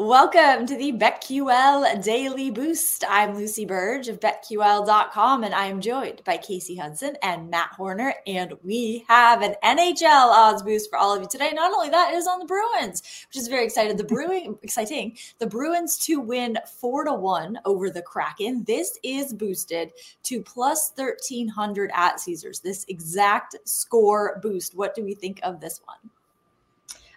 [0.00, 3.04] Welcome to the BetQL Daily Boost.
[3.06, 8.14] I'm Lucy Burge of BetQL.com, and I am joined by Kasey Hudson and Matt Horner.
[8.26, 11.50] And we have an NHL odds boost for all of you today.
[11.52, 13.98] Not only that, it is on the Bruins, which is very excited.
[13.98, 15.18] The Brewing exciting.
[15.38, 18.64] The Bruins to win four to one over the Kraken.
[18.64, 22.60] This is boosted to plus thirteen hundred at Caesars.
[22.60, 24.74] This exact score boost.
[24.74, 26.10] What do we think of this one?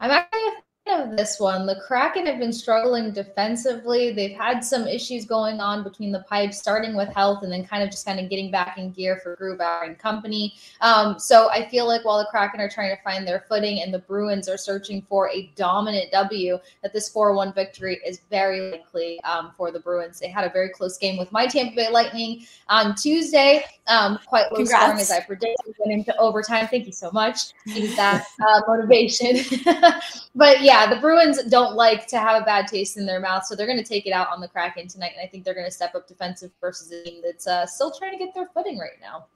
[0.00, 1.66] I'm actually of this one.
[1.66, 4.12] The Kraken have been struggling defensively.
[4.12, 7.82] They've had some issues going on between the pipes, starting with health and then kind
[7.82, 10.54] of just kind of getting back in gear for Grubauer and company.
[10.80, 13.92] Um, so I feel like while the Kraken are trying to find their footing and
[13.92, 18.70] the Bruins are searching for a dominant W, that this 4 1 victory is very
[18.70, 20.20] likely um, for the Bruins.
[20.20, 23.64] They had a very close game with my Tampa Bay Lightning on Tuesday.
[23.86, 24.84] Um, quite low Congrats.
[24.84, 26.68] scoring as I predicted, went into overtime.
[26.68, 27.52] Thank you so much.
[27.66, 29.38] Use that uh, motivation.
[30.34, 33.54] but yeah, the Bruins don't like to have a bad taste in their mouth, so
[33.54, 35.12] they're going to take it out on the Kraken tonight.
[35.16, 37.90] And I think they're going to step up defensive versus a team that's uh, still
[37.90, 39.26] trying to get their footing right now.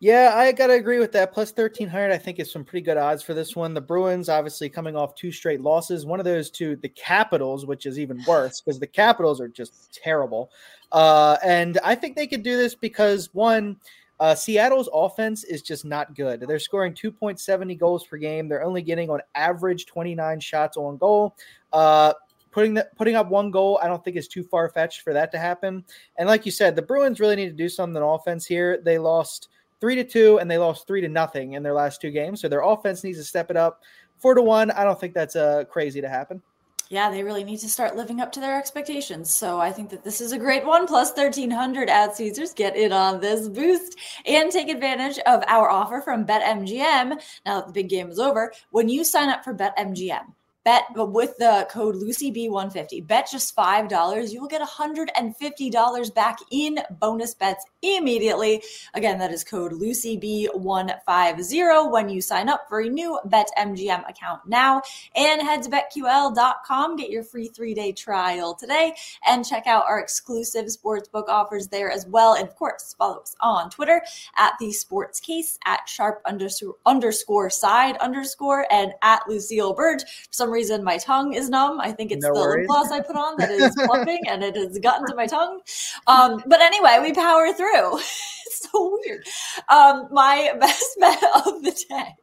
[0.00, 1.32] Yeah, I got to agree with that.
[1.32, 3.72] Plus 1300, I think, is some pretty good odds for this one.
[3.72, 6.04] The Bruins, obviously, coming off two straight losses.
[6.04, 9.94] One of those to the Capitals, which is even worse because the Capitals are just
[9.94, 10.50] terrible.
[10.92, 13.76] Uh, and I think they could do this because, one,
[14.24, 16.40] uh, Seattle's offense is just not good.
[16.40, 18.48] They're scoring 2.70 goals per game.
[18.48, 21.36] They're only getting on average 29 shots on goal.
[21.74, 22.14] Uh,
[22.50, 25.30] putting the, putting up one goal, I don't think is too far fetched for that
[25.32, 25.84] to happen.
[26.16, 28.80] And like you said, the Bruins really need to do something on offense here.
[28.82, 29.48] They lost
[29.78, 32.48] three to two and they lost three to nothing in their last two games, so
[32.48, 33.82] their offense needs to step it up.
[34.16, 36.40] Four to one, I don't think that's uh, crazy to happen
[36.88, 39.34] yeah, they really need to start living up to their expectations.
[39.34, 40.86] So I think that this is a great one.
[40.86, 42.52] Plus 1300 at Caesars.
[42.52, 47.20] Get in on this boost and take advantage of our offer from BetMGM.
[47.46, 50.32] Now that the big game is over, when you sign up for BetMGM,
[50.64, 53.06] bet with the code LucyB150.
[53.06, 54.32] Bet just $5.
[54.32, 58.62] You will get $150 back in bonus bets immediately.
[58.94, 64.80] Again, that is code LucyB150 when you sign up for a new BetMGM account now.
[65.14, 68.94] And head to BetQL.com, get your free three day trial today,
[69.26, 72.32] and check out our exclusive sportsbook offers there as well.
[72.34, 74.00] And of course, follow us on Twitter
[74.36, 80.02] at the sports case at sharp underscore, side underscore and at Lucille Burge.
[80.02, 81.80] For some reason, my tongue is numb.
[81.80, 84.56] I think it's no the lip gloss I put on that is plumping and it
[84.56, 85.60] has gotten to my tongue.
[86.06, 87.98] Um, but anyway, we power through.
[87.98, 89.26] it's so weird.
[89.68, 92.14] Um, my best bet of the day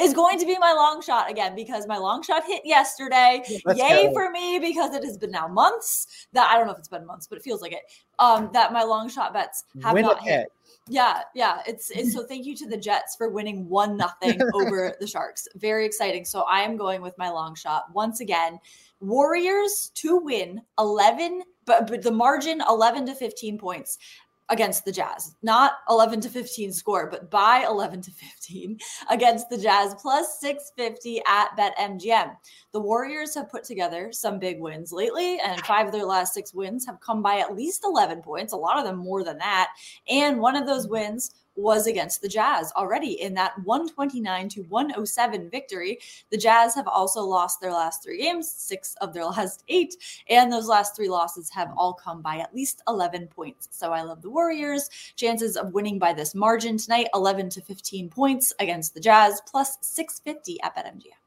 [0.00, 3.42] is going to be my long shot again because my long shot hit yesterday.
[3.64, 4.12] Let's Yay go.
[4.12, 7.06] for me because it has been now months that I don't know if it's been
[7.06, 7.82] months, but it feels like it.
[8.18, 10.48] Um, that my long shot bets have Win not hit.
[10.88, 11.60] Yeah, yeah.
[11.66, 15.48] It's, it's so thank you to the Jets for winning one nothing over the Sharks.
[15.56, 16.24] Very exciting.
[16.24, 18.58] So I am going with my long shot once again.
[19.00, 23.98] Warriors to win 11 but, but the margin 11 to 15 points
[24.50, 25.34] against the Jazz.
[25.42, 28.78] Not 11 to 15 score, but by 11 to 15
[29.10, 32.36] against the Jazz, plus 650 at BetMGM.
[32.72, 36.52] The Warriors have put together some big wins lately, and five of their last six
[36.52, 39.70] wins have come by at least 11 points, a lot of them more than that.
[40.08, 45.50] And one of those wins was against the Jazz already in that 129 to 107
[45.50, 45.98] victory.
[46.30, 49.96] The Jazz have also lost their last three games, six of their last eight,
[50.28, 53.68] and those last three losses have all come by at least 11 points.
[53.70, 54.90] So I love the Warriors.
[55.16, 59.78] Chances of winning by this margin tonight 11 to 15 points against the Jazz, plus
[59.80, 61.23] 650 at BetMGM.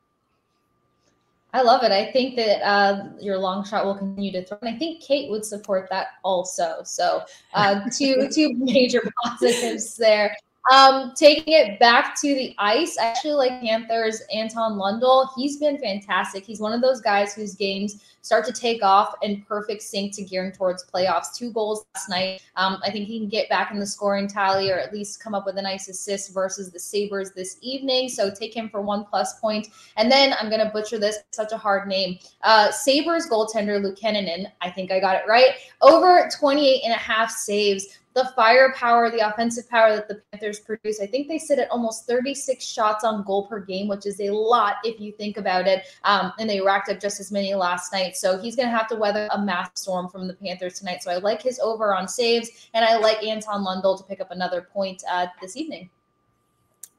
[1.58, 1.92] I love it.
[1.92, 5.32] I think that uh, your long shot will continue to throw, and I think Kate
[5.32, 6.82] would support that also.
[6.84, 7.24] So,
[7.56, 10.38] uh, two two major positives there.
[10.72, 15.32] Um, taking it back to the ice, I actually like Panthers Anton Lundell.
[15.36, 16.44] He's been fantastic.
[16.44, 20.22] He's one of those guys whose games start to take off in perfect sync to
[20.22, 21.34] gearing towards playoffs.
[21.34, 22.44] Two goals last night.
[22.58, 25.34] Um, I think he can get back in the scoring tally or at least come
[25.34, 28.10] up with a nice assist versus the Sabres this evening.
[28.10, 29.70] So take him for one plus point.
[29.96, 32.20] And then I'm going to butcher this, such a hard name.
[32.44, 35.52] Uh, Sabres goaltender Luke Luukkonen, I think I got it right,
[35.82, 41.00] over 28 and a half saves the firepower, the offensive power that the Panthers produce.
[41.00, 44.32] I think they sit at almost 36 shots on goal per game, which is a
[44.32, 45.86] lot if you think about it.
[46.04, 48.17] Um, and they racked up just as many last night.
[48.20, 51.04] So he's going to have to weather a mass storm from the Panthers tonight.
[51.04, 54.32] So I like his over on saves, and I like Anton Lundell to pick up
[54.32, 55.90] another point uh, this evening.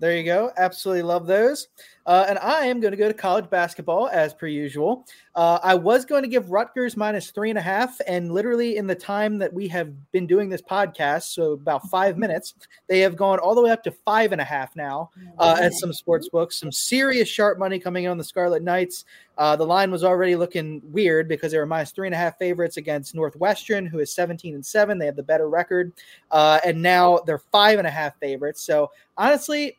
[0.01, 0.53] There you go.
[0.57, 1.69] Absolutely love those.
[2.09, 5.07] Uh, and I am going to go to college basketball as per usual.
[5.35, 8.87] Uh, I was going to give Rutgers minus three and a half, and literally in
[8.87, 12.55] the time that we have been doing this podcast, so about five minutes,
[12.87, 15.75] they have gone all the way up to five and a half now uh, at
[15.75, 16.59] some sports books.
[16.59, 19.05] Some serious sharp money coming in on the Scarlet Knights.
[19.37, 22.39] Uh, the line was already looking weird because they were minus three and a half
[22.39, 24.99] favorites against Northwestern, who is 17 and seven.
[24.99, 25.93] They have the better record,
[26.31, 28.63] uh, and now they're five and a half favorites.
[28.63, 29.77] So honestly,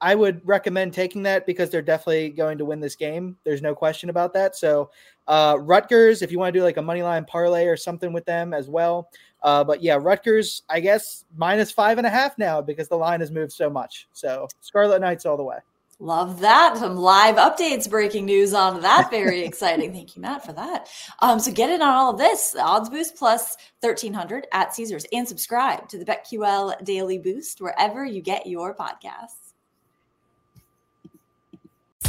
[0.00, 3.36] I would recommend taking that because they're definitely going to win this game.
[3.44, 4.56] There's no question about that.
[4.56, 4.90] So,
[5.28, 8.24] uh, Rutgers, if you want to do like a money line parlay or something with
[8.24, 9.10] them as well.
[9.42, 13.20] Uh, but yeah, Rutgers, I guess minus five and a half now because the line
[13.20, 14.08] has moved so much.
[14.12, 15.58] So, Scarlet Knights all the way.
[16.02, 16.78] Love that.
[16.78, 19.10] Some live updates, breaking news on that.
[19.10, 19.92] Very exciting.
[19.92, 20.88] Thank you, Matt, for that.
[21.18, 22.56] Um, so get in on all of this.
[22.58, 28.22] Odds Boost plus 1300 at Caesars and subscribe to the BetQL Daily Boost wherever you
[28.22, 29.39] get your podcasts.